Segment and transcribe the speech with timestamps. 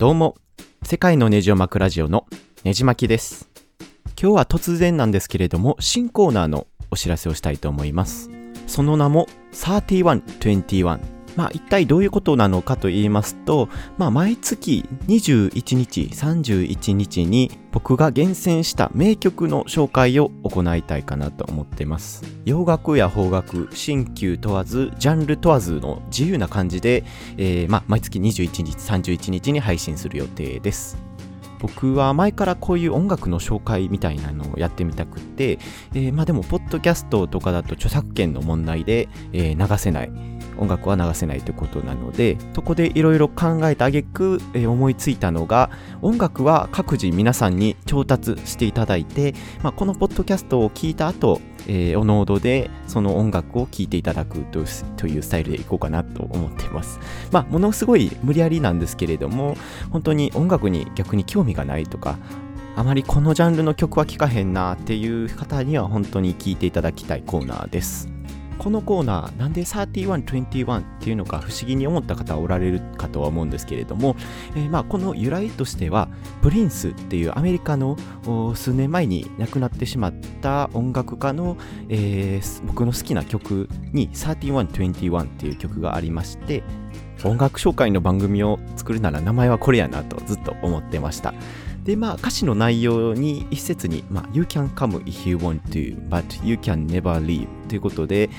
[0.00, 0.34] どうも、
[0.82, 2.24] 世界のネジを巻くラジオの
[2.64, 3.50] ネジ巻きです。
[4.18, 8.30] 今日は突然なんですけれども、新コーナーのお知らせをしたいと思います。
[8.66, 11.19] その名も3121。
[11.40, 22.24] まあ一体どういうことなのかと言いますと、まあ毎月21日、31日に僕が厳選した名曲の紹介を行いたいかなと思っています。
[22.44, 27.04] 洋楽や邦楽、新旧問わず、ジャンル問わずの自由な感じで、
[27.38, 30.98] えーまあ毎月21日、31日に配信する予定です。
[31.58, 35.58] 僕は前からこういう音楽の紹介みたいなのをやってみたくって、
[35.94, 40.39] えーまあでも、ポッドキャストとかだと著作権の問題で、えー流せない。
[40.60, 57.00] 音楽は流せないということなので、そこでいろいろ考えた挙句、えー思いついたのが、音楽は各自皆さんに調達していただいて、まあ、このポッドキャストを聞いた後、えーおのおどでその音楽を聴いていただくというスタイルでいこうかなと思っています。
[57.32, 59.56] まあ、ものすごい無理やりなんですけれども、
[59.90, 62.18] 本当に音楽に逆に興味がないとか、
[62.76, 68.09] あまりこのジャンルの曲は聴かへんなっていう方には本当に聴いていただきたいコーナーです。
[68.60, 74.16] このコーナー、なんで3121っていうのか不思議に思った方はおられるかとは思うんですけれども、
[74.54, 76.08] えーまあこの由来としては、
[76.42, 77.96] プリンスっていうアメリカの
[78.54, 81.56] 数年前に亡くなってしまった音楽家の、
[81.88, 86.62] えー僕の好きな曲に3121っていう曲がありまして、
[87.24, 91.32] 音楽紹介の番組を作るなら名前はこれやなとずっと思ってました。
[91.84, 98.30] で、まあ歌詞の内容に一節に、まあ You can come if you want to, but you can never leave ということで、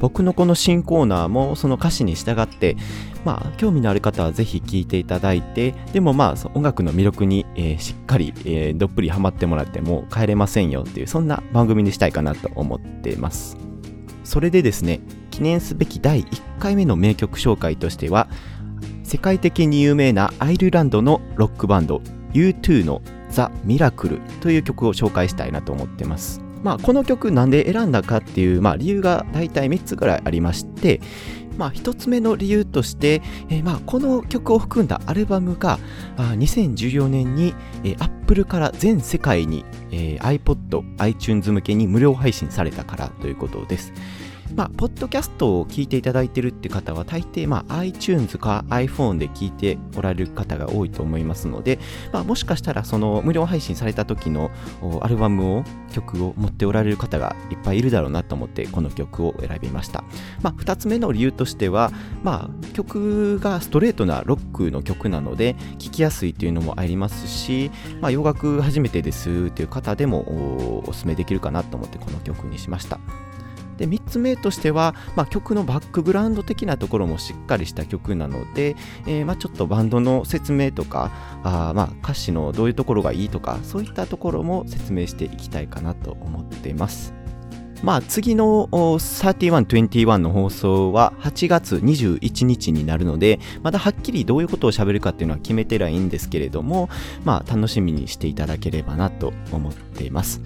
[0.00, 2.76] 僕のこの新コーナーもその歌詞に従って、
[3.24, 13.56] まあ、興味のある方はぜひ聴いていただいて、でもまあ、音楽の魅力に、えーしっかり、えーどっぷりハマってもらっても帰れませんよっていう、そんな番組にしたいかなと思っています。
[14.24, 18.28] それでですね、記念すべき第1回目の名曲紹介としては、
[19.04, 22.02] 世界的に有名なアイルランドのロックバンド
[22.34, 26.40] U2 のザ・ミラクルという曲を紹介したいなと思ってます。
[26.62, 31.00] まあ、この曲なんで選んだかっていう、まあ、理由が大体3つぐらいありまして、
[31.58, 35.78] まあ、1つ目の理由として、えーまあ、この曲を含んだアルバムが
[36.16, 37.54] あ2014年に、
[37.84, 43.92] えー、Apple から全世界に、iPod、iTunes 向けに無料配信されたからということです。
[44.54, 51.78] まあ、ポッドキャストを聞いていただいてるって方は大抵、まあ、iTunes か iPhone で聞いておられる方が多いと思いますので、
[52.12, 54.50] まあ、もしかしたらその無料配信された時の
[55.00, 60.04] アルバムを曲を持っておられる方がいっぱいいるだろうなと思ってこの曲を選びました、
[60.42, 61.90] まあ、2つ目の理由としては、
[62.22, 67.70] まあ、曲がストレートなロックの曲なので聴きやすいというのもありますし、
[68.00, 73.00] まあ、洋楽初めてですという方でもおすすめできるかなと思ってこの曲にしました。
[73.82, 78.76] で3つ目としては、まあ、曲のバックグラウンド的なところもしっかりした曲なので、
[79.08, 81.10] えーまあ、ちょっとバンドの説明とか
[81.42, 87.12] あまあ歌詞のどういうところがいいとかそういったところも説明していきたいかなと思っています。
[87.82, 96.88] まあ次の3121の放送は8月21日になるのでまだはっきりどういうことを喋るかっていうのは決めてないんですけれども
[97.24, 100.40] まあ楽しみにしていただければなと思っています。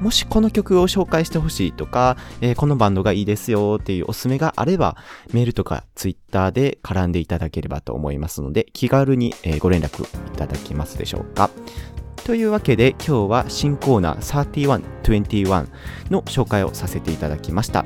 [0.00, 4.96] もしこの曲を紹介してほしいとか、えーこのバンドがいいですよっていうおすすめがあれば、
[5.32, 11.50] メールとかツイッターで絡んでいただければと思いますので、気軽に、ご連絡いただけますでしょうか。
[12.24, 15.68] というわけで今日は新コーナー3121
[16.10, 17.84] の紹介をさせていただきました。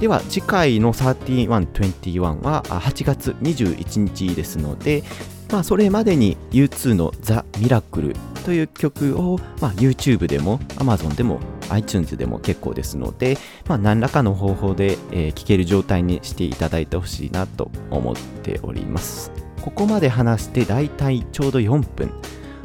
[0.00, 5.04] では次回の3121は8月21日ですので、
[5.50, 11.40] まあ、それまでに U2 のザ・ミラクルという曲を、まあ、YouTube でも Amazon でも
[11.70, 19.30] iTunes でも結構ですので、まあ、何らかの方法で、えー聴ける状態にしていただいてほしいなと思っております。
[19.60, 22.10] ここまで話してだいたいちょうど4分。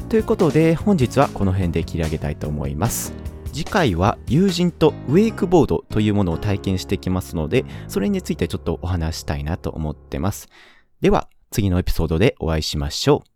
[0.10, 3.14] ということで本日はこの辺で切り上げたいと思います。
[3.54, 10.48] 次回は友人とウェイクボードというものを体験してきますので、それについてちょっとお話したいなと思ってます。
[11.02, 13.30] では、次のエピソードでお会いしましょう。